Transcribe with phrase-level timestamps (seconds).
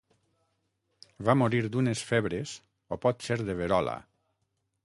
[1.27, 2.57] Va morir d'unes febres,
[2.97, 3.99] o potser de verola.